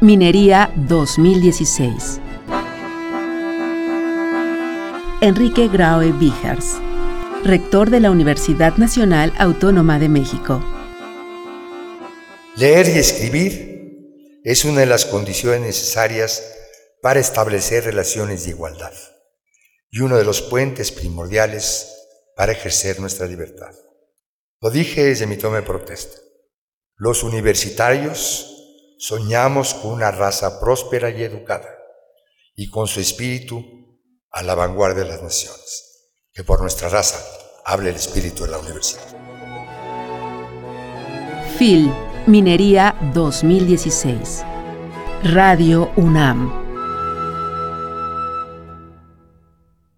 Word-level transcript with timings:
Minería 0.00 0.72
2016. 0.74 2.20
Enrique 5.20 5.68
Graue 5.68 6.10
Vigers, 6.10 6.78
rector 7.44 7.88
de 7.88 8.00
la 8.00 8.10
Universidad 8.10 8.78
Nacional 8.78 9.32
Autónoma 9.38 10.00
de 10.00 10.08
México. 10.08 10.60
Leer 12.56 12.88
y 12.88 12.98
escribir 12.98 14.40
es 14.42 14.64
una 14.64 14.80
de 14.80 14.86
las 14.86 15.04
condiciones 15.04 15.60
necesarias 15.60 16.42
para 17.00 17.20
establecer 17.20 17.84
relaciones 17.84 18.42
de 18.42 18.50
igualdad 18.50 18.92
y 19.88 20.00
uno 20.00 20.16
de 20.16 20.24
los 20.24 20.42
puentes 20.42 20.90
primordiales 20.90 21.94
para 22.34 22.50
ejercer 22.50 22.98
nuestra 22.98 23.28
libertad. 23.28 23.72
Lo 24.60 24.70
dije 24.70 25.04
desde 25.04 25.28
mi 25.28 25.36
toma 25.36 25.58
de 25.58 25.62
protesta. 25.62 26.18
Los 26.96 27.22
universitarios 27.22 28.47
soñamos 28.98 29.74
con 29.74 29.92
una 29.92 30.10
raza 30.10 30.60
próspera 30.60 31.10
y 31.10 31.22
educada 31.22 31.68
y 32.54 32.68
con 32.68 32.86
su 32.86 33.00
espíritu 33.00 33.64
a 34.30 34.42
la 34.42 34.54
vanguardia 34.54 35.04
de 35.04 35.10
las 35.10 35.22
naciones. 35.22 35.84
Que 36.32 36.44
por 36.44 36.60
nuestra 36.60 36.88
raza 36.88 37.18
hable 37.64 37.90
el 37.90 37.96
espíritu 37.96 38.44
de 38.44 38.50
la 38.50 38.58
universidad. 38.58 39.02
FIL, 41.56 41.92
Minería 42.26 42.94
2016. 43.14 44.44
Radio 45.24 45.90
UNAM. 45.96 46.67